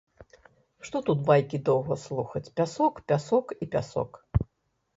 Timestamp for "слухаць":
2.05-2.43